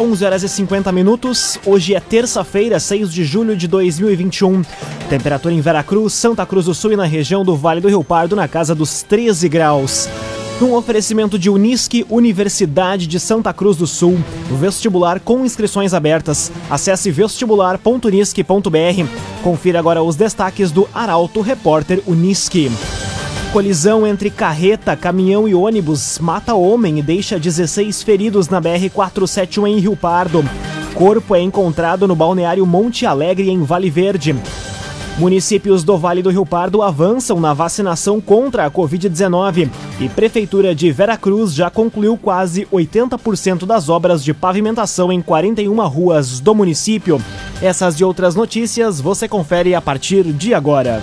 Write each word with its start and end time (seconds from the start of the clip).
11 0.00 0.24
horas 0.24 0.42
e 0.42 0.48
50 0.48 0.90
minutos. 0.90 1.60
Hoje 1.66 1.94
é 1.94 2.00
terça-feira, 2.00 2.80
6 2.80 3.12
de 3.12 3.22
julho 3.22 3.54
de 3.54 3.68
2021. 3.68 4.62
Temperatura 5.10 5.52
em 5.52 5.60
Veracruz, 5.60 6.14
Santa 6.14 6.46
Cruz 6.46 6.64
do 6.64 6.74
Sul 6.74 6.92
e 6.92 6.96
na 6.96 7.04
região 7.04 7.44
do 7.44 7.54
Vale 7.54 7.82
do 7.82 7.88
Rio 7.88 8.02
Pardo 8.02 8.34
na 8.34 8.48
casa 8.48 8.74
dos 8.74 9.02
13 9.02 9.46
graus. 9.50 10.08
Um 10.62 10.72
oferecimento 10.72 11.38
de 11.38 11.50
Unisque, 11.50 12.06
Universidade 12.08 13.06
de 13.06 13.20
Santa 13.20 13.52
Cruz 13.52 13.76
do 13.76 13.86
Sul. 13.86 14.18
Vestibular 14.58 15.20
com 15.20 15.44
inscrições 15.44 15.92
abertas. 15.92 16.50
Acesse 16.70 17.10
vestibular.unisque.br. 17.10 19.42
Confira 19.42 19.78
agora 19.78 20.02
os 20.02 20.16
destaques 20.16 20.72
do 20.72 20.88
Arauto 20.94 21.42
Repórter 21.42 22.02
Unisque. 22.06 22.70
Colisão 23.52 24.06
entre 24.06 24.30
carreta, 24.30 24.96
caminhão 24.96 25.48
e 25.48 25.56
ônibus 25.56 26.20
mata 26.20 26.54
homem 26.54 27.00
e 27.00 27.02
deixa 27.02 27.36
16 27.36 28.00
feridos 28.00 28.48
na 28.48 28.62
BR-471 28.62 29.68
em 29.68 29.78
Rio 29.80 29.96
Pardo. 29.96 30.44
Corpo 30.94 31.34
é 31.34 31.40
encontrado 31.40 32.06
no 32.06 32.14
balneário 32.14 32.64
Monte 32.64 33.06
Alegre, 33.06 33.50
em 33.50 33.60
Vale 33.64 33.90
Verde. 33.90 34.36
Municípios 35.18 35.82
do 35.82 35.98
Vale 35.98 36.22
do 36.22 36.30
Rio 36.30 36.46
Pardo 36.46 36.80
avançam 36.80 37.40
na 37.40 37.52
vacinação 37.52 38.20
contra 38.20 38.66
a 38.66 38.70
Covid-19 38.70 39.68
e 39.98 40.08
Prefeitura 40.08 40.72
de 40.72 40.92
Veracruz 40.92 41.52
já 41.52 41.68
concluiu 41.68 42.16
quase 42.16 42.68
80% 42.72 43.66
das 43.66 43.88
obras 43.88 44.22
de 44.22 44.32
pavimentação 44.32 45.10
em 45.10 45.20
41 45.20 45.74
ruas 45.88 46.38
do 46.38 46.54
município. 46.54 47.20
Essas 47.60 47.96
e 47.96 48.04
outras 48.04 48.36
notícias 48.36 49.00
você 49.00 49.26
confere 49.26 49.74
a 49.74 49.80
partir 49.80 50.22
de 50.22 50.54
agora. 50.54 51.02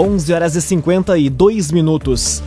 11 0.00 0.32
horas 0.32 0.56
e 0.56 0.62
52 0.62 1.70
minutos. 1.70 2.42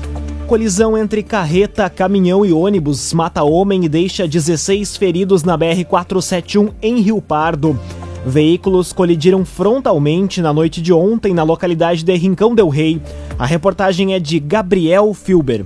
Colisão 0.48 0.98
entre 0.98 1.22
carreta, 1.22 1.88
caminhão 1.88 2.44
e 2.44 2.52
ônibus 2.52 3.14
mata 3.14 3.44
homem 3.44 3.86
e 3.86 3.88
deixa 3.88 4.28
16 4.28 4.98
feridos 4.98 5.44
na 5.44 5.56
BR-471 5.56 6.74
em 6.82 7.00
Rio 7.00 7.22
Pardo. 7.22 7.80
Veículos 8.26 8.92
colidiram 8.92 9.46
frontalmente 9.46 10.42
na 10.42 10.52
noite 10.52 10.82
de 10.82 10.92
ontem 10.92 11.32
na 11.32 11.44
localidade 11.44 12.04
de 12.04 12.16
Rincão 12.16 12.56
del 12.56 12.70
Rei. 12.70 13.00
A 13.38 13.46
reportagem 13.46 14.16
é 14.16 14.20
de 14.20 14.40
Gabriel 14.40 15.14
Filber. 15.14 15.64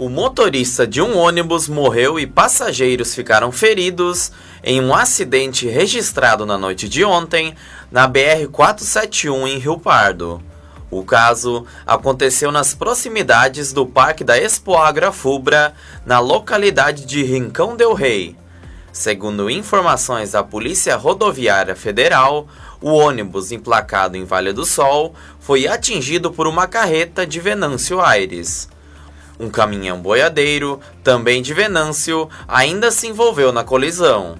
O 0.00 0.08
motorista 0.08 0.88
de 0.88 1.00
um 1.00 1.16
ônibus 1.16 1.68
morreu 1.68 2.18
e 2.18 2.26
passageiros 2.26 3.14
ficaram 3.14 3.52
feridos 3.52 4.32
em 4.64 4.80
um 4.80 4.92
acidente 4.92 5.68
registrado 5.68 6.44
na 6.44 6.58
noite 6.58 6.88
de 6.88 7.04
ontem 7.04 7.54
na 7.92 8.08
BR-471 8.08 9.46
em 9.46 9.58
Rio 9.58 9.78
Pardo. 9.78 10.42
O 10.92 11.02
caso 11.02 11.66
aconteceu 11.86 12.52
nas 12.52 12.74
proximidades 12.74 13.72
do 13.72 13.86
Parque 13.86 14.22
da 14.22 14.38
Expoagra 14.38 15.10
Fubra, 15.10 15.72
na 16.04 16.18
localidade 16.18 17.06
de 17.06 17.22
Rincão 17.22 17.74
del 17.74 17.94
Rei. 17.94 18.36
Segundo 18.92 19.48
informações 19.48 20.32
da 20.32 20.42
Polícia 20.42 20.94
Rodoviária 20.94 21.74
Federal, 21.74 22.46
o 22.78 22.90
ônibus 22.90 23.50
emplacado 23.52 24.18
em 24.18 24.24
Vale 24.26 24.52
do 24.52 24.66
Sol 24.66 25.14
foi 25.40 25.66
atingido 25.66 26.30
por 26.30 26.46
uma 26.46 26.66
carreta 26.66 27.26
de 27.26 27.40
Venâncio 27.40 27.98
Aires. 27.98 28.68
Um 29.40 29.48
caminhão 29.48 29.98
boiadeiro, 29.98 30.78
também 31.02 31.40
de 31.40 31.54
Venâncio, 31.54 32.28
ainda 32.46 32.90
se 32.90 33.06
envolveu 33.06 33.50
na 33.50 33.64
colisão. 33.64 34.36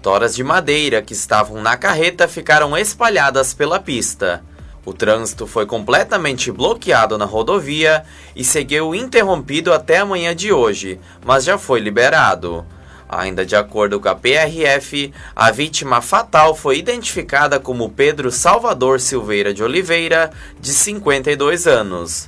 Toras 0.00 0.36
de 0.36 0.44
madeira 0.44 1.02
que 1.02 1.12
estavam 1.12 1.60
na 1.60 1.76
carreta 1.76 2.28
ficaram 2.28 2.78
espalhadas 2.78 3.52
pela 3.52 3.80
pista. 3.80 4.44
O 4.88 4.92
trânsito 4.94 5.46
foi 5.46 5.66
completamente 5.66 6.50
bloqueado 6.50 7.18
na 7.18 7.26
rodovia 7.26 8.04
e 8.34 8.42
seguiu 8.42 8.94
interrompido 8.94 9.70
até 9.70 9.98
a 9.98 10.06
manhã 10.06 10.34
de 10.34 10.50
hoje, 10.50 10.98
mas 11.26 11.44
já 11.44 11.58
foi 11.58 11.78
liberado. 11.78 12.64
Ainda 13.06 13.44
de 13.44 13.54
acordo 13.54 14.00
com 14.00 14.08
a 14.08 14.14
PRF, 14.14 15.12
a 15.36 15.50
vítima 15.50 16.00
fatal 16.00 16.54
foi 16.54 16.78
identificada 16.78 17.60
como 17.60 17.90
Pedro 17.90 18.30
Salvador 18.30 18.98
Silveira 18.98 19.52
de 19.52 19.62
Oliveira, 19.62 20.30
de 20.58 20.70
52 20.70 21.66
anos. 21.66 22.26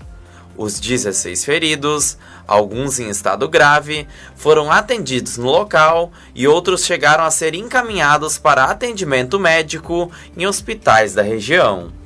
Os 0.54 0.78
16 0.78 1.42
feridos, 1.42 2.18
alguns 2.46 3.00
em 3.00 3.08
estado 3.08 3.48
grave, 3.48 4.06
foram 4.36 4.70
atendidos 4.70 5.38
no 5.38 5.50
local 5.50 6.12
e 6.34 6.46
outros 6.46 6.84
chegaram 6.84 7.24
a 7.24 7.30
ser 7.30 7.54
encaminhados 7.54 8.36
para 8.36 8.64
atendimento 8.64 9.40
médico 9.40 10.12
em 10.36 10.46
hospitais 10.46 11.14
da 11.14 11.22
região. 11.22 11.98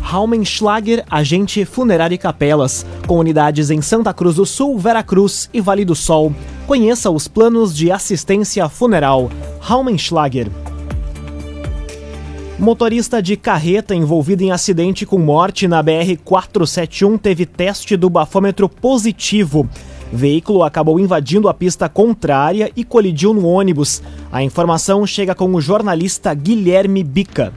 Raumenschlager, 0.00 1.04
agente 1.10 1.64
funerário 1.64 2.14
e 2.14 2.18
capelas, 2.18 2.84
com 3.06 3.18
unidades 3.18 3.70
em 3.70 3.80
Santa 3.80 4.12
Cruz 4.12 4.36
do 4.36 4.46
Sul, 4.46 4.78
Veracruz 4.78 5.48
e 5.52 5.60
Vale 5.60 5.84
do 5.84 5.94
Sol. 5.94 6.32
Conheça 6.66 7.10
os 7.10 7.28
planos 7.28 7.74
de 7.76 7.92
assistência 7.92 8.68
funeral. 8.68 9.30
Raumenschlager. 9.60 10.48
Motorista 12.58 13.22
de 13.22 13.38
carreta 13.38 13.94
envolvido 13.94 14.42
em 14.42 14.52
acidente 14.52 15.06
com 15.06 15.18
morte 15.18 15.66
na 15.66 15.82
BR-471 15.82 17.18
teve 17.18 17.46
teste 17.46 17.96
do 17.96 18.10
bafômetro 18.10 18.68
positivo. 18.68 19.66
Veículo 20.12 20.62
acabou 20.62 21.00
invadindo 21.00 21.48
a 21.48 21.54
pista 21.54 21.88
contrária 21.88 22.70
e 22.76 22.84
colidiu 22.84 23.32
no 23.32 23.46
ônibus. 23.46 24.02
A 24.30 24.42
informação 24.42 25.06
chega 25.06 25.34
com 25.34 25.54
o 25.54 25.60
jornalista 25.60 26.34
Guilherme 26.34 27.02
Bica. 27.02 27.52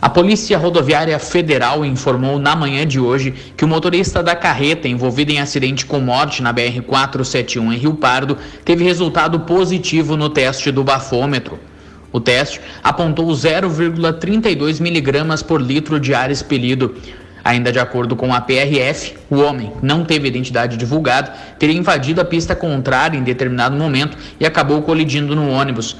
A 0.00 0.08
Polícia 0.08 0.56
Rodoviária 0.56 1.18
Federal 1.18 1.84
informou 1.84 2.38
na 2.38 2.54
manhã 2.54 2.86
de 2.86 3.00
hoje 3.00 3.34
que 3.56 3.64
o 3.64 3.68
motorista 3.68 4.22
da 4.22 4.36
carreta 4.36 4.86
envolvido 4.86 5.32
em 5.32 5.40
acidente 5.40 5.84
com 5.84 5.98
morte 5.98 6.40
na 6.40 6.54
BR-471 6.54 7.74
em 7.74 7.76
Rio 7.76 7.94
Pardo 7.94 8.38
teve 8.64 8.84
resultado 8.84 9.40
positivo 9.40 10.16
no 10.16 10.30
teste 10.30 10.70
do 10.70 10.84
bafômetro. 10.84 11.58
O 12.12 12.20
teste 12.20 12.60
apontou 12.82 13.26
0,32 13.26 14.80
miligramas 14.80 15.42
por 15.42 15.60
litro 15.60 15.98
de 15.98 16.14
ar 16.14 16.30
expelido. 16.30 16.94
Ainda 17.44 17.72
de 17.72 17.80
acordo 17.80 18.14
com 18.14 18.32
a 18.32 18.40
PRF, 18.40 19.16
o 19.28 19.38
homem 19.38 19.72
não 19.82 20.04
teve 20.04 20.28
identidade 20.28 20.76
divulgada, 20.76 21.32
teria 21.58 21.76
invadido 21.76 22.20
a 22.20 22.24
pista 22.24 22.54
contrária 22.54 23.18
em 23.18 23.22
determinado 23.24 23.76
momento 23.76 24.16
e 24.38 24.46
acabou 24.46 24.80
colidindo 24.80 25.34
no 25.34 25.50
ônibus. 25.50 25.96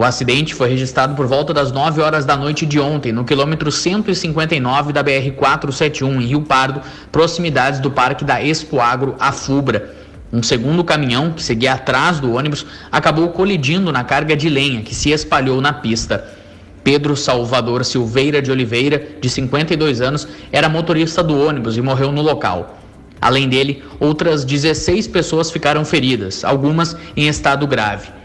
O 0.00 0.02
acidente 0.02 0.54
foi 0.54 0.70
registrado 0.70 1.14
por 1.14 1.26
volta 1.26 1.52
das 1.52 1.70
9 1.72 2.00
horas 2.00 2.24
da 2.24 2.34
noite 2.34 2.64
de 2.64 2.80
ontem, 2.80 3.12
no 3.12 3.22
quilômetro 3.22 3.70
159 3.70 4.94
da 4.94 5.04
BR-471, 5.04 6.22
em 6.22 6.24
Rio 6.24 6.40
Pardo, 6.40 6.80
proximidades 7.12 7.80
do 7.80 7.90
Parque 7.90 8.24
da 8.24 8.42
Expo 8.42 8.80
Agro, 8.80 9.14
Afubra. 9.20 9.94
Um 10.32 10.42
segundo 10.42 10.82
caminhão, 10.82 11.32
que 11.34 11.42
seguia 11.42 11.74
atrás 11.74 12.18
do 12.18 12.32
ônibus, 12.32 12.64
acabou 12.90 13.28
colidindo 13.28 13.92
na 13.92 14.02
carga 14.02 14.34
de 14.34 14.48
lenha 14.48 14.80
que 14.80 14.94
se 14.94 15.10
espalhou 15.10 15.60
na 15.60 15.74
pista. 15.74 16.26
Pedro 16.82 17.14
Salvador 17.14 17.84
Silveira 17.84 18.40
de 18.40 18.50
Oliveira, 18.50 19.06
de 19.20 19.28
52 19.28 20.00
anos, 20.00 20.26
era 20.50 20.66
motorista 20.66 21.22
do 21.22 21.38
ônibus 21.38 21.76
e 21.76 21.82
morreu 21.82 22.10
no 22.10 22.22
local. 22.22 22.80
Além 23.20 23.50
dele, 23.50 23.84
outras 24.00 24.46
16 24.46 25.08
pessoas 25.08 25.50
ficaram 25.50 25.84
feridas, 25.84 26.42
algumas 26.42 26.96
em 27.14 27.28
estado 27.28 27.66
grave. 27.66 28.19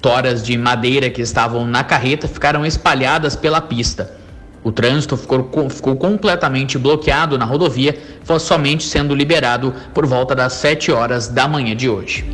Toras 0.00 0.42
de 0.42 0.56
madeira 0.56 1.10
que 1.10 1.20
estavam 1.20 1.66
na 1.66 1.82
carreta 1.82 2.28
ficaram 2.28 2.64
espalhadas 2.64 3.34
pela 3.34 3.60
pista. 3.60 4.16
O 4.62 4.70
trânsito 4.70 5.16
ficou, 5.16 5.44
ficou 5.70 5.96
completamente 5.96 6.78
bloqueado 6.78 7.38
na 7.38 7.44
rodovia, 7.44 7.98
somente 8.38 8.84
sendo 8.84 9.14
liberado 9.14 9.74
por 9.94 10.06
volta 10.06 10.34
das 10.34 10.52
7 10.54 10.92
horas 10.92 11.28
da 11.28 11.48
manhã 11.48 11.74
de 11.74 11.88
hoje. 11.88 12.24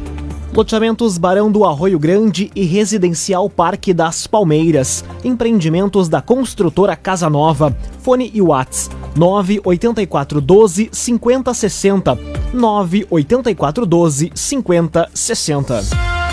Loteamentos 0.52 1.18
Barão 1.18 1.50
do 1.50 1.64
Arroio 1.64 1.98
Grande 1.98 2.50
e 2.54 2.64
Residencial 2.64 3.50
Parque 3.50 3.92
das 3.92 4.26
Palmeiras. 4.26 5.04
Empreendimentos 5.24 6.08
da 6.08 6.22
construtora 6.22 6.94
Casa 6.94 7.28
Nova. 7.28 7.76
Fone 8.02 8.30
e 8.32 8.40
Whats 8.40 8.88
98412 9.16 10.90
5060. 10.92 12.18
98412 12.52 14.30
5060. 14.32 16.23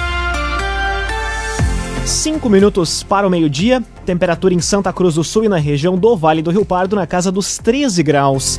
5 2.12 2.50
minutos 2.50 3.04
para 3.04 3.26
o 3.26 3.30
meio-dia, 3.30 3.82
temperatura 4.06 4.54
em 4.54 4.60
Santa 4.60 4.92
Cruz 4.92 5.16
do 5.16 5.24
Sul 5.24 5.46
e 5.46 5.50
na 5.50 5.56
região 5.56 5.98
do 5.98 6.16
Vale 6.18 6.42
do 6.42 6.52
Rio 6.52 6.66
Pardo 6.66 6.94
na 6.94 7.08
casa 7.08 7.32
dos 7.32 7.58
13 7.58 8.04
graus. 8.04 8.58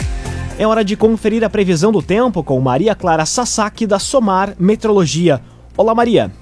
É 0.58 0.66
hora 0.66 0.82
de 0.82 0.96
conferir 0.96 1.44
a 1.44 1.50
previsão 1.50 1.92
do 1.92 2.00
tempo 2.00 2.42
com 2.42 2.58
Maria 2.60 2.94
Clara 2.94 3.26
Sasaki 3.26 3.86
da 3.86 3.98
Somar 3.98 4.54
Metrologia. 4.58 5.38
Olá, 5.76 5.94
Maria. 5.94 6.32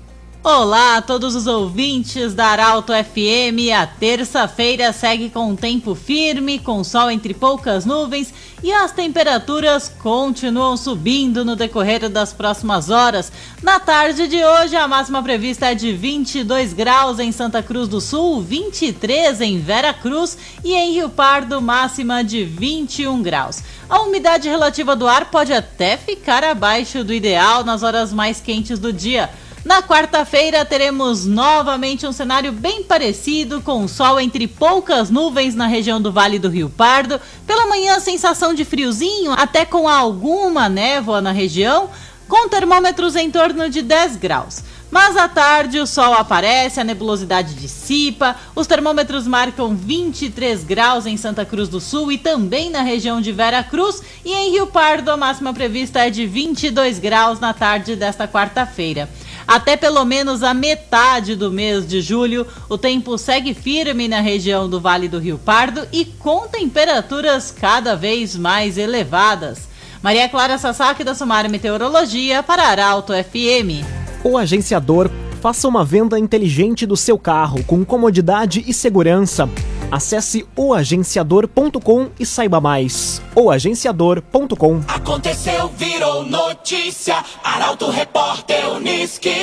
Olá 0.43 0.97
a 0.97 1.03
todos 1.03 1.35
os 1.35 1.47
ouvintes 1.47 2.33
da 2.33 2.47
Arauto 2.47 2.95
FM. 2.95 3.77
A 3.79 3.87
terça-feira 3.87 4.91
segue 4.91 5.29
com 5.29 5.55
tempo 5.55 5.95
firme, 5.95 6.59
com 6.59 6.83
sol 6.83 7.11
entre 7.11 7.35
poucas 7.35 7.85
nuvens 7.85 8.33
e 8.63 8.73
as 8.73 8.91
temperaturas 8.91 9.93
continuam 10.03 10.79
subindo 10.79 11.45
no 11.45 11.57
decorrer 11.57 12.09
das 12.09 12.33
próximas 12.33 12.89
horas. 12.89 13.31
Na 13.63 13.79
tarde 13.79 14.27
de 14.29 14.43
hoje, 14.43 14.77
a 14.77 14.89
máxima 14.89 15.23
prevista 15.23 15.73
é 15.73 15.75
de 15.75 15.93
22 15.93 16.73
graus 16.73 17.19
em 17.19 17.33
Santa 17.33 17.63
Cruz 17.63 17.87
do 17.87 18.01
Sul, 18.01 18.41
23 18.41 19.43
em 19.43 19.61
Vera 19.61 19.93
Cruz 19.93 20.39
e 20.65 20.73
em 20.73 20.95
Rio 20.95 21.11
Pardo, 21.11 21.61
máxima 21.61 22.25
de 22.25 22.45
21 22.45 23.21
graus. 23.21 23.63
A 23.91 24.01
umidade 24.01 24.49
relativa 24.49 24.97
do 24.97 25.07
ar 25.07 25.27
pode 25.27 25.53
até 25.53 25.99
ficar 25.99 26.43
abaixo 26.43 27.05
do 27.05 27.13
ideal 27.13 27.63
nas 27.63 27.83
horas 27.83 28.11
mais 28.11 28.41
quentes 28.41 28.79
do 28.79 28.91
dia. 28.91 29.29
Na 29.63 29.83
quarta-feira 29.83 30.65
teremos 30.65 31.27
novamente 31.27 32.07
um 32.07 32.13
cenário 32.13 32.51
bem 32.51 32.83
parecido, 32.83 33.61
com 33.61 33.87
sol 33.87 34.19
entre 34.19 34.49
poucas 34.49 35.11
nuvens 35.11 35.55
na 35.55 35.67
região 35.67 36.01
do 36.01 36.11
Vale 36.11 36.39
do 36.39 36.49
Rio 36.49 36.71
Pardo. 36.71 37.21
Pela 37.47 37.67
manhã, 37.67 38.01
sensação 38.01 38.55
de 38.55 38.65
friozinho, 38.65 39.33
até 39.33 39.67
com 39.67 39.87
alguma 39.87 40.67
névoa 40.71 41.21
na 41.21 41.31
região, 41.31 41.91
com 42.27 42.49
termômetros 42.49 43.17
em 43.17 43.31
torno 43.31 43.69
de 43.69 43.83
10 43.83 44.17
graus. 44.17 44.63
Mas 44.91 45.17
à 45.17 45.29
tarde 45.29 45.79
o 45.79 45.87
sol 45.87 46.15
aparece, 46.15 46.81
a 46.81 46.85
nebulosidade 46.85 47.55
dissipa, 47.55 48.35
os 48.57 48.67
termômetros 48.67 49.27
marcam 49.27 49.77
23 49.77 50.65
graus 50.65 51.07
em 51.07 51.17
Santa 51.17 51.45
Cruz 51.45 51.69
do 51.69 51.81
Sul 51.81 52.11
e 52.11 52.19
também 52.19 52.71
na 52.71 52.83
região 52.83 53.21
de 53.21 53.31
Vera 53.31 53.63
Cruz, 53.63 54.03
e 54.25 54.33
em 54.33 54.51
Rio 54.51 54.67
Pardo 54.67 55.11
a 55.11 55.17
máxima 55.17 55.55
prevista 55.55 56.01
é 56.01 56.11
de 56.11 56.27
22 56.27 56.99
graus 56.99 57.39
na 57.39 57.53
tarde 57.53 57.95
desta 57.95 58.27
quarta-feira. 58.27 59.09
Até 59.51 59.77
pelo 59.77 60.05
menos 60.05 60.45
a 60.45 60.55
metade 60.55 61.35
do 61.35 61.51
mês 61.51 61.85
de 61.85 62.01
julho, 62.01 62.47
o 62.69 62.79
tempo 62.79 63.19
segue 63.19 63.53
firme 63.53 64.07
na 64.07 64.21
região 64.21 64.71
do 64.71 64.81
Vale 64.81 65.09
do 65.09 65.19
Rio 65.19 65.39
Pardo 65.39 65.89
e 65.93 66.05
com 66.05 66.47
temperaturas 66.47 67.51
cada 67.51 67.97
vez 67.97 68.37
mais 68.37 68.79
elevadas. 68.79 69.69
Maria 70.01 70.29
Clara 70.29 70.57
Sasaki 70.57 71.03
da 71.03 71.17
Sumar 71.17 71.51
Meteorologia 71.51 72.45
para 72.45 72.63
Arauto 72.63 73.13
FM. 73.13 73.85
O 74.23 74.39
agenciador 74.39 75.11
faça 75.41 75.67
uma 75.67 75.85
venda 75.85 76.17
inteligente 76.17 76.87
do 76.87 76.97
seu 76.97 77.19
carro 77.19 77.65
com 77.65 77.85
comodidade 77.85 78.63
e 78.69 78.73
segurança. 78.73 79.51
Acesse 79.91 80.47
oagenciador.com 80.55 82.09
e 82.19 82.25
saiba 82.25 82.61
mais. 82.61 83.21
oagenciador.com 83.35 84.81
Aconteceu, 84.87 85.69
virou 85.77 86.25
notícia. 86.25 87.17
Arauto 87.43 87.91
Repórter 87.91 88.71
Uniski. 88.73 89.35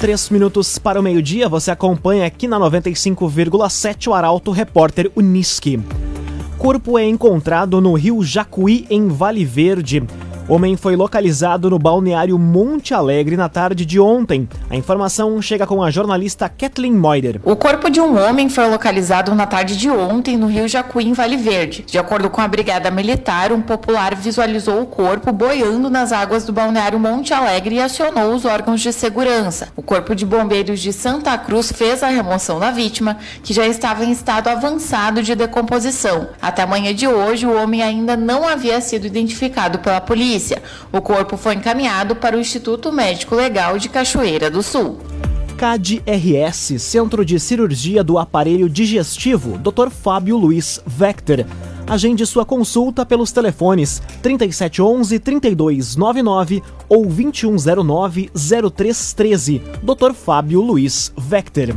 Três 0.00 0.28
minutos 0.30 0.78
para 0.78 0.98
o 0.98 1.02
meio-dia, 1.02 1.48
você 1.48 1.70
acompanha 1.70 2.26
aqui 2.26 2.48
na 2.48 2.58
95,7 2.58 4.08
o 4.08 4.14
Arauto 4.14 4.50
Repórter 4.50 5.10
Uniski. 5.16 5.80
Corpo 6.58 6.98
é 6.98 7.06
encontrado 7.06 7.80
no 7.80 7.94
rio 7.94 8.22
Jacuí, 8.22 8.84
em 8.90 9.08
Vale 9.08 9.44
Verde. 9.44 10.02
Homem 10.48 10.76
foi 10.76 10.96
localizado 10.96 11.70
no 11.70 11.78
balneário 11.78 12.36
Monte 12.36 12.92
Alegre 12.92 13.36
na 13.36 13.48
tarde 13.48 13.86
de 13.86 14.00
ontem. 14.00 14.48
A 14.68 14.74
informação 14.74 15.40
chega 15.40 15.66
com 15.68 15.80
a 15.80 15.90
jornalista 15.90 16.48
Kathleen 16.48 16.94
Moider. 16.94 17.40
O 17.44 17.54
corpo 17.54 17.88
de 17.88 18.00
um 18.00 18.20
homem 18.20 18.48
foi 18.48 18.68
localizado 18.68 19.34
na 19.36 19.46
tarde 19.46 19.76
de 19.76 19.88
ontem 19.88 20.36
no 20.36 20.48
rio 20.48 20.66
Jacuí, 20.66 21.06
em 21.06 21.12
Vale 21.12 21.36
Verde. 21.36 21.84
De 21.86 21.96
acordo 21.96 22.28
com 22.28 22.40
a 22.40 22.48
Brigada 22.48 22.90
Militar, 22.90 23.52
um 23.52 23.62
popular 23.62 24.16
visualizou 24.16 24.82
o 24.82 24.86
corpo 24.86 25.32
boiando 25.32 25.88
nas 25.88 26.10
águas 26.10 26.44
do 26.44 26.52
balneário 26.52 26.98
Monte 26.98 27.32
Alegre 27.32 27.76
e 27.76 27.80
acionou 27.80 28.34
os 28.34 28.44
órgãos 28.44 28.80
de 28.80 28.92
segurança. 28.92 29.68
O 29.76 29.82
Corpo 29.82 30.14
de 30.14 30.26
Bombeiros 30.26 30.80
de 30.80 30.92
Santa 30.92 31.38
Cruz 31.38 31.70
fez 31.70 32.02
a 32.02 32.08
remoção 32.08 32.58
da 32.58 32.72
vítima, 32.72 33.16
que 33.44 33.54
já 33.54 33.66
estava 33.66 34.04
em 34.04 34.10
estado 34.10 34.48
avançado 34.48 35.22
de 35.22 35.36
decomposição. 35.36 36.28
Até 36.40 36.62
amanhã 36.62 36.92
de 36.92 37.06
hoje, 37.06 37.46
o 37.46 37.56
homem 37.56 37.80
ainda 37.80 38.16
não 38.16 38.46
havia 38.46 38.80
sido 38.80 39.06
identificado 39.06 39.78
pela 39.78 40.00
polícia 40.00 40.31
polícia. 40.32 40.62
O 40.90 41.00
corpo 41.00 41.36
foi 41.36 41.54
encaminhado 41.54 42.16
para 42.16 42.36
o 42.36 42.40
Instituto 42.40 42.90
Médico 42.90 43.34
Legal 43.34 43.78
de 43.78 43.88
Cachoeira 43.88 44.50
do 44.50 44.62
Sul. 44.62 44.98
CAD-RS, 45.58 46.80
Centro 46.80 47.24
de 47.24 47.38
Cirurgia 47.38 48.02
do 48.02 48.18
Aparelho 48.18 48.68
Digestivo, 48.68 49.58
Dr. 49.58 49.90
Fábio 49.90 50.36
Luiz 50.36 50.80
Vector. 50.86 51.44
Agende 51.86 52.24
sua 52.24 52.44
consulta 52.44 53.04
pelos 53.04 53.30
telefones 53.30 54.02
3711 54.22 55.18
3299 55.18 56.62
ou 56.88 57.04
2109 57.04 58.30
0313. 58.34 59.62
Dr. 59.82 60.14
Fábio 60.14 60.60
Luiz 60.62 61.12
Vector. 61.16 61.76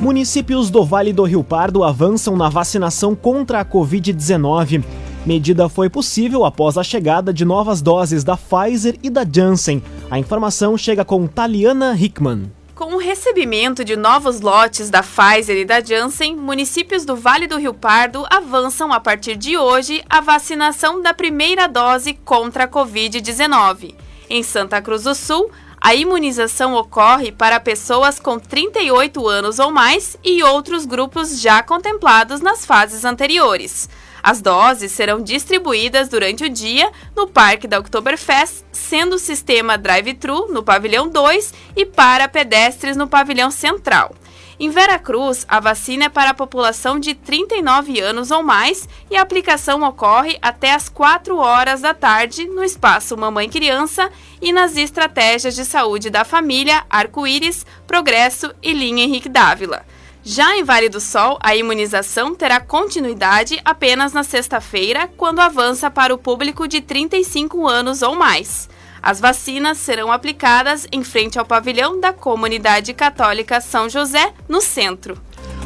Municípios 0.00 0.70
do 0.70 0.84
Vale 0.84 1.12
do 1.12 1.24
Rio 1.24 1.44
Pardo 1.44 1.84
avançam 1.84 2.36
na 2.36 2.48
vacinação 2.48 3.14
contra 3.14 3.60
a 3.60 3.64
Covid-19. 3.64 4.82
Medida 5.26 5.70
foi 5.70 5.88
possível 5.88 6.44
após 6.44 6.76
a 6.76 6.82
chegada 6.82 7.32
de 7.32 7.46
novas 7.46 7.80
doses 7.80 8.22
da 8.22 8.36
Pfizer 8.36 8.98
e 9.02 9.08
da 9.08 9.24
Janssen. 9.24 9.82
A 10.10 10.18
informação 10.18 10.76
chega 10.76 11.02
com 11.02 11.26
Taliana 11.26 11.96
Hickman. 11.98 12.52
Com 12.74 12.96
o 12.96 12.98
recebimento 12.98 13.82
de 13.82 13.96
novos 13.96 14.42
lotes 14.42 14.90
da 14.90 15.02
Pfizer 15.02 15.56
e 15.56 15.64
da 15.64 15.80
Janssen, 15.80 16.36
municípios 16.36 17.06
do 17.06 17.16
Vale 17.16 17.46
do 17.46 17.56
Rio 17.56 17.72
Pardo 17.72 18.26
avançam 18.28 18.92
a 18.92 19.00
partir 19.00 19.34
de 19.36 19.56
hoje 19.56 20.04
a 20.10 20.20
vacinação 20.20 21.00
da 21.00 21.14
primeira 21.14 21.66
dose 21.66 22.12
contra 22.12 22.64
a 22.64 22.68
Covid-19. 22.68 23.94
Em 24.28 24.42
Santa 24.42 24.82
Cruz 24.82 25.04
do 25.04 25.14
Sul, 25.14 25.50
a 25.80 25.94
imunização 25.94 26.74
ocorre 26.74 27.32
para 27.32 27.60
pessoas 27.60 28.18
com 28.18 28.38
38 28.38 29.26
anos 29.26 29.58
ou 29.58 29.70
mais 29.70 30.18
e 30.22 30.42
outros 30.42 30.84
grupos 30.84 31.40
já 31.40 31.62
contemplados 31.62 32.42
nas 32.42 32.66
fases 32.66 33.06
anteriores. 33.06 33.88
As 34.24 34.40
doses 34.40 34.90
serão 34.90 35.20
distribuídas 35.20 36.08
durante 36.08 36.44
o 36.44 36.48
dia 36.48 36.90
no 37.14 37.28
Parque 37.28 37.68
da 37.68 37.78
Oktoberfest, 37.78 38.64
sendo 38.72 39.16
o 39.16 39.18
sistema 39.18 39.76
drive-thru 39.76 40.48
no 40.50 40.62
pavilhão 40.62 41.10
2 41.10 41.52
e 41.76 41.84
para 41.84 42.26
pedestres 42.26 42.96
no 42.96 43.06
pavilhão 43.06 43.50
central. 43.50 44.14
Em 44.58 44.70
Veracruz, 44.70 45.44
a 45.46 45.60
vacina 45.60 46.06
é 46.06 46.08
para 46.08 46.30
a 46.30 46.34
população 46.34 46.98
de 46.98 47.12
39 47.12 48.00
anos 48.00 48.30
ou 48.30 48.42
mais 48.42 48.88
e 49.10 49.16
a 49.18 49.20
aplicação 49.20 49.82
ocorre 49.82 50.38
até 50.40 50.72
às 50.72 50.88
4 50.88 51.36
horas 51.36 51.82
da 51.82 51.92
tarde 51.92 52.46
no 52.46 52.64
espaço 52.64 53.18
Mamãe 53.18 53.50
Criança 53.50 54.10
e 54.40 54.54
nas 54.54 54.74
estratégias 54.78 55.54
de 55.54 55.66
saúde 55.66 56.08
da 56.08 56.24
família 56.24 56.82
Arco-Íris, 56.88 57.66
Progresso 57.86 58.54
e 58.62 58.72
Linha 58.72 59.04
Henrique 59.04 59.28
Dávila. 59.28 59.84
Já 60.26 60.56
em 60.56 60.64
Vale 60.64 60.88
do 60.88 61.00
Sol, 61.00 61.38
a 61.42 61.54
imunização 61.54 62.34
terá 62.34 62.58
continuidade 62.58 63.60
apenas 63.62 64.14
na 64.14 64.24
sexta-feira, 64.24 65.06
quando 65.18 65.38
avança 65.38 65.90
para 65.90 66.14
o 66.14 66.18
público 66.18 66.66
de 66.66 66.80
35 66.80 67.68
anos 67.68 68.00
ou 68.00 68.16
mais. 68.16 68.66
As 69.02 69.20
vacinas 69.20 69.76
serão 69.76 70.10
aplicadas 70.10 70.86
em 70.90 71.04
frente 71.04 71.38
ao 71.38 71.44
pavilhão 71.44 72.00
da 72.00 72.10
Comunidade 72.10 72.94
Católica 72.94 73.60
São 73.60 73.86
José, 73.86 74.32
no 74.48 74.62
centro. 74.62 75.18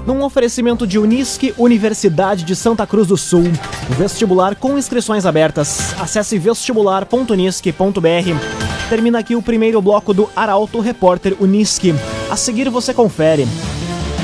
Num 0.05 0.25
oferecimento 0.25 0.89
de 0.89 0.99
Unisque, 0.99 1.55
Universidade 1.57 2.43
de 2.43 2.57
Santa 2.57 2.85
Cruz 2.85 3.07
do 3.07 3.17
Sul. 3.17 3.45
Vestibular 3.91 4.57
com 4.57 4.77
inscrições 4.77 5.25
abertas. 5.25 5.95
Acesse 6.01 6.37
vestibular.unisque.br. 6.37 8.89
Termina 8.89 9.21
aqui 9.21 9.37
o 9.37 9.43
primeiro 9.43 9.81
bloco 9.81 10.13
do 10.13 10.29
Arauto 10.35 10.81
Repórter 10.81 11.37
Unisque. 11.39 11.95
A 12.29 12.35
seguir 12.35 12.69
você 12.71 12.93
confere. 12.93 13.47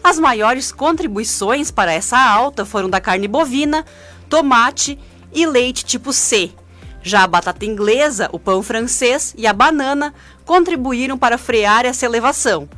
As 0.04 0.18
maiores 0.18 0.72
contribuições 0.72 1.70
para 1.70 1.92
essa 1.92 2.18
alta 2.18 2.66
foram 2.66 2.90
da 2.90 3.02
carne 3.02 3.28
bovina, 3.28 3.86
tomate 4.30 4.98
e 5.34 5.46
leite 5.46 5.86
tipo 5.86 6.14
C. 6.14 6.52
Já 7.04 7.24
a 7.24 7.28
batata 7.28 7.66
inglesa, 7.66 8.30
o 8.32 8.40
pão 8.40 8.64
francês 8.64 9.34
e 9.38 9.46
a 9.46 9.54
banana 9.54 10.14
contribuíram 10.46 11.18
para 11.18 11.38
frear 11.38 11.86
essa 11.86 12.06
elevação. 12.06 12.70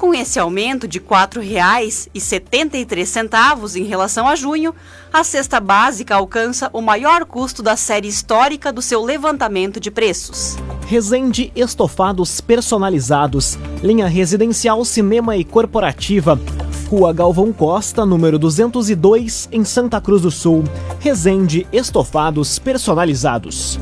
Com 0.00 0.12
esse 0.14 0.40
aumento 0.40 0.88
de 0.88 0.98
R$ 0.98 1.04
4,73 1.04 3.76
em 3.76 3.84
relação 3.84 4.26
a 4.26 4.34
junho, 4.34 4.74
a 5.12 5.22
cesta 5.22 5.60
básica 5.60 6.14
alcança 6.14 6.70
o 6.72 6.80
maior 6.80 7.26
custo 7.26 7.62
da 7.62 7.76
série 7.76 8.08
histórica 8.08 8.72
do 8.72 8.80
seu 8.80 9.04
levantamento 9.04 9.78
de 9.78 9.90
preços. 9.90 10.56
Resende 10.86 11.52
Estofados 11.54 12.40
Personalizados, 12.40 13.58
linha 13.82 14.08
residencial, 14.08 14.82
cinema 14.86 15.36
e 15.36 15.44
corporativa. 15.44 16.40
Rua 16.88 17.12
Galvão 17.12 17.52
Costa, 17.52 18.06
número 18.06 18.38
202, 18.38 19.50
em 19.52 19.66
Santa 19.66 20.00
Cruz 20.00 20.22
do 20.22 20.30
Sul. 20.30 20.64
Resende 20.98 21.66
Estofados 21.70 22.58
Personalizados. 22.58 23.78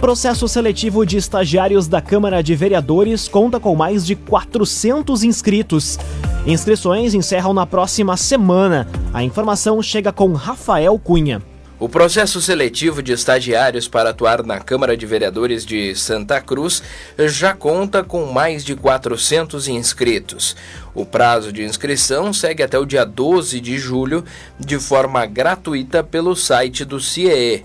Processo 0.00 0.46
seletivo 0.46 1.06
de 1.06 1.16
estagiários 1.16 1.88
da 1.88 2.02
Câmara 2.02 2.42
de 2.42 2.54
Vereadores 2.54 3.26
conta 3.26 3.58
com 3.58 3.74
mais 3.74 4.06
de 4.06 4.14
400 4.14 5.24
inscritos. 5.24 5.98
Inscrições 6.46 7.14
encerram 7.14 7.54
na 7.54 7.66
próxima 7.66 8.14
semana. 8.16 8.86
A 9.12 9.24
informação 9.24 9.82
chega 9.82 10.12
com 10.12 10.32
Rafael 10.34 10.98
Cunha. 10.98 11.42
O 11.78 11.88
processo 11.88 12.40
seletivo 12.40 13.02
de 13.02 13.12
estagiários 13.12 13.88
para 13.88 14.10
atuar 14.10 14.42
na 14.42 14.60
Câmara 14.60 14.96
de 14.96 15.04
Vereadores 15.06 15.64
de 15.64 15.94
Santa 15.94 16.40
Cruz 16.40 16.82
já 17.18 17.54
conta 17.54 18.04
com 18.04 18.26
mais 18.26 18.64
de 18.64 18.76
400 18.76 19.66
inscritos. 19.66 20.56
O 20.94 21.04
prazo 21.04 21.52
de 21.52 21.64
inscrição 21.64 22.32
segue 22.32 22.62
até 22.62 22.78
o 22.78 22.86
dia 22.86 23.04
12 23.04 23.60
de 23.60 23.78
julho, 23.78 24.24
de 24.60 24.78
forma 24.78 25.24
gratuita 25.26 26.04
pelo 26.04 26.36
site 26.36 26.84
do 26.84 27.00
CIE. 27.00 27.64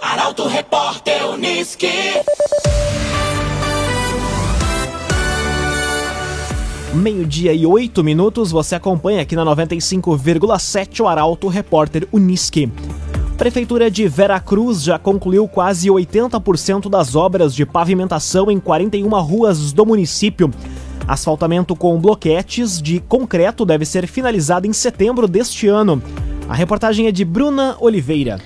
Arauto 0.00 0.48
Repórter 0.48 1.28
Uniski. 1.28 1.92
Meio-dia 6.98 7.52
e 7.52 7.64
oito 7.64 8.02
minutos, 8.02 8.50
você 8.50 8.74
acompanha 8.74 9.22
aqui 9.22 9.36
na 9.36 9.44
95,7 9.44 11.00
o 11.00 11.06
Arauto 11.06 11.46
Repórter 11.46 12.08
Uniski. 12.10 12.68
Prefeitura 13.36 13.88
de 13.88 14.08
Veracruz 14.08 14.82
já 14.82 14.98
concluiu 14.98 15.46
quase 15.46 15.88
80% 15.88 16.90
das 16.90 17.14
obras 17.14 17.54
de 17.54 17.64
pavimentação 17.64 18.50
em 18.50 18.58
41 18.58 19.08
ruas 19.20 19.72
do 19.72 19.86
município. 19.86 20.50
Asfaltamento 21.06 21.76
com 21.76 22.00
bloquetes 22.00 22.82
de 22.82 22.98
concreto 22.98 23.64
deve 23.64 23.86
ser 23.86 24.08
finalizado 24.08 24.66
em 24.66 24.72
setembro 24.72 25.28
deste 25.28 25.68
ano. 25.68 26.02
A 26.48 26.54
reportagem 26.54 27.06
é 27.06 27.12
de 27.12 27.24
Bruna 27.24 27.76
Oliveira. 27.78 28.40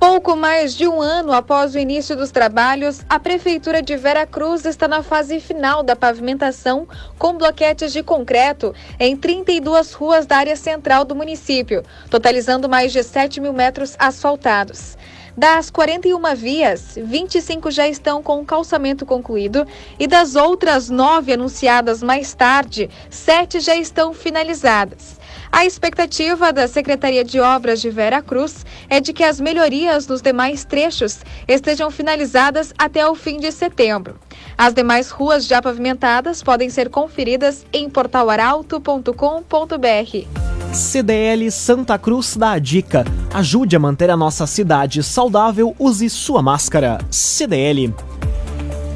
Pouco 0.00 0.34
mais 0.34 0.74
de 0.74 0.88
um 0.88 1.02
ano 1.02 1.30
após 1.30 1.74
o 1.74 1.78
início 1.78 2.16
dos 2.16 2.30
trabalhos, 2.30 3.02
a 3.06 3.20
Prefeitura 3.20 3.82
de 3.82 3.98
Veracruz 3.98 4.64
está 4.64 4.88
na 4.88 5.02
fase 5.02 5.38
final 5.40 5.82
da 5.82 5.94
pavimentação 5.94 6.88
com 7.18 7.36
bloquetes 7.36 7.92
de 7.92 8.02
concreto 8.02 8.74
em 8.98 9.14
32 9.14 9.92
ruas 9.92 10.24
da 10.24 10.38
área 10.38 10.56
central 10.56 11.04
do 11.04 11.14
município, 11.14 11.82
totalizando 12.08 12.66
mais 12.66 12.92
de 12.92 13.02
7 13.02 13.42
mil 13.42 13.52
metros 13.52 13.94
asfaltados. 13.98 14.96
Das 15.36 15.70
41 15.70 16.34
vias, 16.34 16.94
25 16.96 17.70
já 17.70 17.86
estão 17.86 18.22
com 18.22 18.40
o 18.40 18.44
calçamento 18.44 19.04
concluído 19.04 19.66
e 19.98 20.06
das 20.06 20.34
outras 20.34 20.88
nove 20.88 21.34
anunciadas 21.34 22.02
mais 22.02 22.32
tarde, 22.32 22.88
sete 23.10 23.60
já 23.60 23.76
estão 23.76 24.14
finalizadas. 24.14 25.19
A 25.52 25.66
expectativa 25.66 26.52
da 26.52 26.68
Secretaria 26.68 27.24
de 27.24 27.40
Obras 27.40 27.80
de 27.80 27.90
Vera 27.90 28.22
Cruz 28.22 28.64
é 28.88 29.00
de 29.00 29.12
que 29.12 29.24
as 29.24 29.40
melhorias 29.40 30.06
nos 30.06 30.22
demais 30.22 30.64
trechos 30.64 31.18
estejam 31.46 31.90
finalizadas 31.90 32.72
até 32.78 33.06
o 33.06 33.14
fim 33.14 33.38
de 33.38 33.50
setembro. 33.50 34.14
As 34.56 34.72
demais 34.72 35.10
ruas 35.10 35.46
já 35.46 35.60
pavimentadas 35.60 36.42
podem 36.42 36.70
ser 36.70 36.88
conferidas 36.88 37.66
em 37.72 37.90
portalaralto.com.br. 37.90 40.72
CDL 40.72 41.50
Santa 41.50 41.98
Cruz 41.98 42.36
dá 42.36 42.52
a 42.52 42.58
dica. 42.58 43.04
Ajude 43.34 43.74
a 43.74 43.78
manter 43.78 44.08
a 44.08 44.16
nossa 44.16 44.46
cidade 44.46 45.02
saudável, 45.02 45.74
use 45.78 46.08
sua 46.08 46.40
máscara. 46.40 46.98
CDL. 47.10 47.92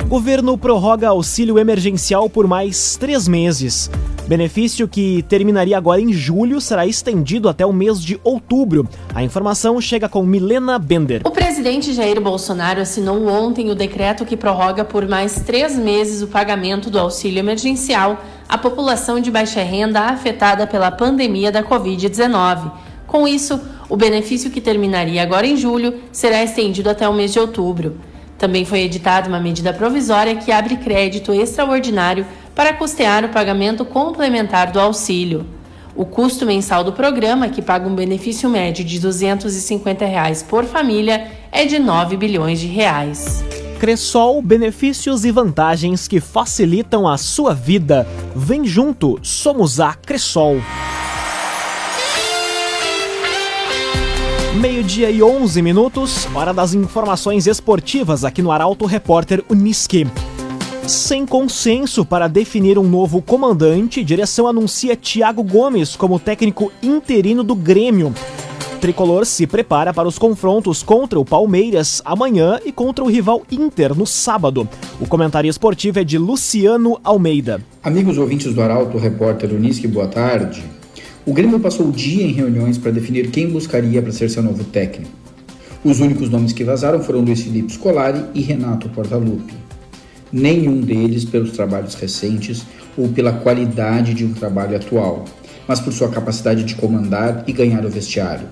Governo 0.06 0.56
prorroga 0.56 1.08
auxílio 1.08 1.58
emergencial 1.58 2.30
por 2.30 2.46
mais 2.46 2.96
três 2.96 3.26
meses. 3.26 3.90
Benefício 4.26 4.88
que 4.88 5.22
terminaria 5.28 5.76
agora 5.76 6.00
em 6.00 6.10
julho 6.10 6.58
será 6.58 6.86
estendido 6.86 7.46
até 7.46 7.66
o 7.66 7.72
mês 7.74 8.02
de 8.02 8.18
outubro. 8.24 8.88
A 9.14 9.22
informação 9.22 9.78
chega 9.82 10.08
com 10.08 10.22
Milena 10.22 10.78
Bender. 10.78 11.20
O 11.26 11.30
presidente 11.30 11.92
Jair 11.92 12.18
Bolsonaro 12.22 12.80
assinou 12.80 13.28
ontem 13.28 13.70
o 13.70 13.74
decreto 13.74 14.24
que 14.24 14.34
prorroga 14.34 14.82
por 14.82 15.06
mais 15.06 15.40
três 15.40 15.76
meses 15.76 16.22
o 16.22 16.28
pagamento 16.28 16.88
do 16.88 16.98
auxílio 16.98 17.38
emergencial 17.38 18.18
à 18.48 18.56
população 18.56 19.20
de 19.20 19.30
baixa 19.30 19.62
renda 19.62 20.00
afetada 20.00 20.66
pela 20.66 20.90
pandemia 20.90 21.52
da 21.52 21.62
Covid-19. 21.62 22.72
Com 23.06 23.28
isso, 23.28 23.60
o 23.90 23.96
benefício 23.96 24.50
que 24.50 24.60
terminaria 24.60 25.22
agora 25.22 25.46
em 25.46 25.56
julho 25.56 26.00
será 26.10 26.42
estendido 26.42 26.88
até 26.88 27.06
o 27.06 27.12
mês 27.12 27.30
de 27.30 27.40
outubro. 27.40 27.98
Também 28.38 28.64
foi 28.64 28.80
editada 28.80 29.28
uma 29.28 29.38
medida 29.38 29.72
provisória 29.72 30.34
que 30.34 30.50
abre 30.50 30.76
crédito 30.76 31.32
extraordinário 31.32 32.26
para 32.54 32.72
custear 32.72 33.24
o 33.24 33.28
pagamento 33.28 33.84
complementar 33.84 34.70
do 34.70 34.80
auxílio. 34.80 35.46
O 35.96 36.04
custo 36.04 36.44
mensal 36.44 36.82
do 36.82 36.92
programa, 36.92 37.48
que 37.48 37.62
paga 37.62 37.88
um 37.88 37.94
benefício 37.94 38.48
médio 38.48 38.84
de 38.84 38.98
250 38.98 40.04
reais 40.04 40.42
por 40.42 40.64
família, 40.64 41.30
é 41.52 41.64
de 41.64 41.78
9 41.78 42.16
bilhões 42.16 42.58
de 42.58 42.66
reais. 42.66 43.44
Cressol, 43.78 44.40
benefícios 44.42 45.24
e 45.24 45.30
vantagens 45.30 46.08
que 46.08 46.20
facilitam 46.20 47.06
a 47.06 47.16
sua 47.16 47.54
vida. 47.54 48.06
Vem 48.34 48.64
junto, 48.64 49.18
somos 49.22 49.78
a 49.78 49.94
Cressol. 49.94 50.56
Meio-dia 54.60 55.10
e 55.10 55.22
11 55.22 55.60
minutos, 55.62 56.28
hora 56.34 56.54
das 56.54 56.74
informações 56.74 57.46
esportivas 57.46 58.24
aqui 58.24 58.40
no 58.40 58.50
Arauto 58.50 58.86
Repórter 58.86 59.44
Uniski. 59.48 60.06
Sem 60.86 61.24
consenso 61.24 62.04
para 62.04 62.28
definir 62.28 62.78
um 62.78 62.82
novo 62.82 63.22
comandante, 63.22 64.04
direção 64.04 64.46
anuncia 64.46 64.94
Thiago 64.94 65.42
Gomes 65.42 65.96
como 65.96 66.20
técnico 66.20 66.70
interino 66.82 67.42
do 67.42 67.54
Grêmio. 67.54 68.12
Tricolor 68.82 69.24
se 69.24 69.46
prepara 69.46 69.94
para 69.94 70.06
os 70.06 70.18
confrontos 70.18 70.82
contra 70.82 71.18
o 71.18 71.24
Palmeiras 71.24 72.02
amanhã 72.04 72.60
e 72.66 72.70
contra 72.70 73.02
o 73.02 73.08
rival 73.08 73.42
Inter 73.50 73.94
no 73.94 74.06
sábado. 74.06 74.68
O 75.00 75.06
comentário 75.06 75.48
esportivo 75.48 76.00
é 76.00 76.04
de 76.04 76.18
Luciano 76.18 77.00
Almeida. 77.02 77.62
Amigos 77.82 78.18
ouvintes 78.18 78.52
do 78.52 78.60
Arauto 78.60 78.98
Repórter 78.98 79.54
Uniski, 79.54 79.88
boa 79.88 80.06
tarde. 80.06 80.62
O 81.24 81.32
Grêmio 81.32 81.58
passou 81.60 81.88
o 81.88 81.92
dia 81.92 82.24
em 82.24 82.32
reuniões 82.32 82.76
para 82.76 82.90
definir 82.90 83.30
quem 83.30 83.48
buscaria 83.48 84.02
para 84.02 84.12
ser 84.12 84.28
seu 84.28 84.42
novo 84.42 84.62
técnico. 84.64 85.10
Os 85.82 86.00
únicos 86.00 86.28
nomes 86.28 86.52
que 86.52 86.62
vazaram 86.62 87.02
foram 87.02 87.20
Luiz 87.20 87.40
Felipe 87.40 87.72
Scolari 87.72 88.22
e 88.34 88.42
Renato 88.42 88.90
Portaluppi. 88.90 89.63
Nenhum 90.36 90.80
deles 90.80 91.24
pelos 91.24 91.52
trabalhos 91.52 91.94
recentes 91.94 92.64
ou 92.98 93.08
pela 93.08 93.34
qualidade 93.34 94.14
de 94.14 94.24
um 94.24 94.32
trabalho 94.32 94.76
atual, 94.76 95.24
mas 95.68 95.78
por 95.78 95.92
sua 95.92 96.08
capacidade 96.08 96.64
de 96.64 96.74
comandar 96.74 97.44
e 97.46 97.52
ganhar 97.52 97.84
o 97.84 97.88
vestiário. 97.88 98.48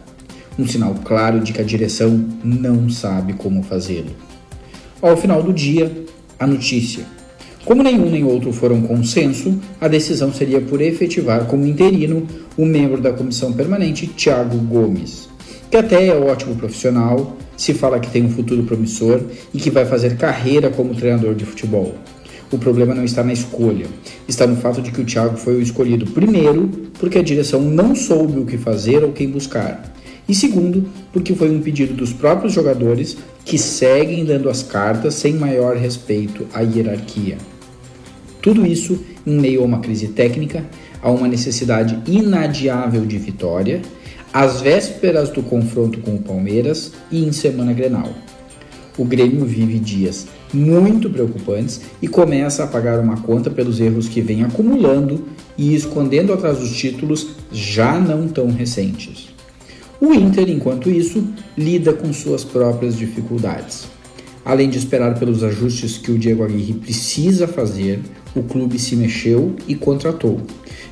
Um 0.56 0.64
sinal 0.64 0.94
claro 1.02 1.40
de 1.40 1.52
que 1.52 1.60
a 1.60 1.64
direção 1.64 2.24
não 2.44 2.88
sabe 2.88 3.32
como 3.32 3.64
fazê-lo. 3.64 4.12
Ao 5.00 5.16
final 5.16 5.42
do 5.42 5.52
dia, 5.52 5.90
a 6.38 6.46
notícia 6.46 7.04
como 7.64 7.82
nenhum 7.82 8.10
nem 8.10 8.24
outro 8.24 8.52
foram 8.52 8.82
consenso, 8.82 9.56
a 9.80 9.86
decisão 9.86 10.32
seria 10.32 10.60
por 10.60 10.80
efetivar 10.80 11.46
como 11.46 11.64
interino 11.64 12.26
o 12.56 12.66
membro 12.66 13.00
da 13.00 13.12
comissão 13.12 13.52
permanente, 13.52 14.08
Tiago 14.08 14.58
Gomes, 14.58 15.28
que 15.70 15.76
até 15.76 16.08
é 16.08 16.14
ótimo 16.14 16.56
profissional, 16.56 17.36
se 17.62 17.73
fala 17.73 18.00
que 18.00 18.11
tem 18.11 18.25
um 18.25 18.28
futuro 18.28 18.64
promissor 18.64 19.21
e 19.54 19.59
que 19.59 19.71
vai 19.71 19.87
fazer 19.87 20.16
carreira 20.16 20.69
como 20.69 20.97
treinador 20.97 21.33
de 21.33 21.45
futebol. 21.45 21.95
O 22.50 22.59
problema 22.59 22.92
não 22.92 23.04
está 23.04 23.23
na 23.23 23.33
escolha, 23.33 23.87
está 24.26 24.49
no 24.49 24.57
fato 24.57 24.83
de 24.83 24.90
que 24.90 25.00
o 25.00 25.04
Thiago 25.04 25.37
foi 25.37 25.54
o 25.54 25.62
escolhido 25.62 26.04
primeiro 26.07 26.69
porque 26.99 27.19
a 27.19 27.23
direção 27.23 27.62
não 27.62 27.95
soube 27.95 28.40
o 28.40 28.45
que 28.45 28.59
fazer 28.59 29.04
ou 29.04 29.12
quem 29.12 29.31
buscar, 29.31 29.95
e 30.28 30.35
segundo, 30.35 30.88
porque 31.12 31.37
foi 31.37 31.54
um 31.54 31.61
pedido 31.61 31.95
dos 31.95 32.12
próprios 32.12 32.52
jogadores 32.52 33.16
que 33.45 33.57
seguem 33.57 34.25
dando 34.25 34.50
as 34.50 34.64
cartas 34.64 35.14
sem 35.14 35.35
maior 35.35 35.76
respeito 35.76 36.49
à 36.52 36.62
hierarquia. 36.62 37.38
Tudo 38.40 38.66
isso 38.66 38.99
em 39.25 39.38
meio 39.38 39.62
a 39.62 39.64
uma 39.64 39.78
crise 39.78 40.09
técnica, 40.09 40.66
a 41.00 41.12
uma 41.12 41.28
necessidade 41.28 41.97
inadiável 42.11 43.07
de 43.07 43.19
vitória, 43.19 43.81
às 44.32 44.60
vésperas 44.60 45.30
do 45.30 45.42
confronto 45.42 46.00
com 46.00 46.14
o 46.14 46.22
Palmeiras 46.22 46.92
e 47.10 47.24
em 47.24 47.32
semana 47.32 47.72
Grenal. 47.72 48.08
O 48.96 49.04
Grêmio 49.04 49.44
vive 49.44 49.78
dias 49.78 50.26
muito 50.52 51.08
preocupantes 51.08 51.80
e 52.00 52.06
começa 52.06 52.64
a 52.64 52.66
pagar 52.66 52.98
uma 53.00 53.16
conta 53.16 53.50
pelos 53.50 53.80
erros 53.80 54.08
que 54.08 54.20
vem 54.20 54.44
acumulando 54.44 55.26
e 55.56 55.74
escondendo 55.74 56.32
atrás 56.32 56.58
dos 56.58 56.76
títulos 56.76 57.28
já 57.50 57.98
não 57.98 58.28
tão 58.28 58.50
recentes. 58.50 59.28
O 60.00 60.12
Inter, 60.12 60.50
enquanto 60.50 60.90
isso, 60.90 61.26
lida 61.56 61.92
com 61.92 62.12
suas 62.12 62.44
próprias 62.44 62.96
dificuldades. 62.96 63.86
Além 64.44 64.68
de 64.68 64.76
esperar 64.76 65.18
pelos 65.18 65.44
ajustes 65.44 65.96
que 65.96 66.10
o 66.10 66.18
Diego 66.18 66.42
Aguirre 66.42 66.74
precisa 66.74 67.46
fazer, 67.46 68.00
o 68.34 68.42
clube 68.42 68.78
se 68.78 68.96
mexeu 68.96 69.54
e 69.66 69.74
contratou. 69.74 70.40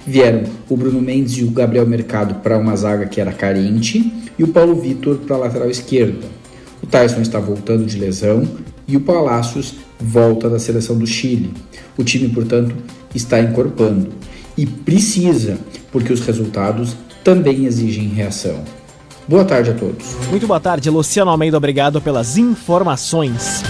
Vieram 0.07 0.45
o 0.69 0.77
Bruno 0.77 1.01
Mendes 1.01 1.39
e 1.39 1.45
o 1.45 1.51
Gabriel 1.51 1.87
Mercado 1.87 2.37
para 2.37 2.59
uma 2.59 2.75
zaga 2.77 3.07
que 3.07 3.21
era 3.21 3.33
carente 3.33 4.13
e 4.39 4.45
o 4.45 4.49
Paulo 4.49 4.75
Vitor 4.75 5.19
para 5.19 5.37
a 5.37 5.39
lateral 5.41 5.69
esquerda. 5.69 6.27
O 6.83 6.87
Tyson 6.87 7.21
está 7.21 7.39
voltando 7.39 7.85
de 7.85 7.99
lesão 7.99 8.49
e 8.89 8.97
o 8.97 9.01
Palácios 9.01 9.75
volta 9.99 10.49
da 10.49 10.59
seleção 10.59 10.99
do 10.99 11.07
Chile. 11.07 11.53
O 11.97 12.03
time, 12.03 12.29
portanto, 12.29 12.75
está 13.15 13.41
encorpando 13.41 14.09
e 14.57 14.67
precisa, 14.67 15.59
porque 15.93 16.13
os 16.13 16.21
resultados 16.21 16.97
também 17.23 17.67
exigem 17.67 18.09
reação. 18.09 18.63
Boa 19.29 19.45
tarde 19.45 19.71
a 19.71 19.75
todos. 19.75 20.17
Muito 20.31 20.47
boa 20.47 20.59
tarde, 20.59 20.91
Luciano 20.91 21.31
Almeida. 21.31 21.57
Obrigado 21.57 22.01
pelas 22.01 22.37
informações 22.37 23.63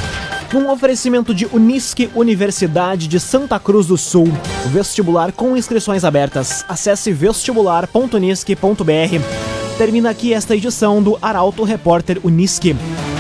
num 0.53 0.71
oferecimento 0.71 1.35
de 1.35 1.47
Unisque 1.47 2.11
Universidade 2.15 3.09
de 3.09 3.21
Santa 3.21 3.59
Cruz 3.59 3.87
do 3.87 3.97
Sul. 3.97 4.29
Vestibular 4.67 5.33
com 5.33 5.57
inscrições 5.57 6.05
abertas. 6.05 6.63
Acesse 6.69 7.11
vestibular.unisque.br. 7.13 9.79
Termina 9.79 10.11
aqui 10.11 10.35
esta 10.35 10.55
edição 10.55 11.03
do 11.03 11.17
Arauto 11.23 11.65
Repórter 11.65 12.21
Unisque. 12.23 12.77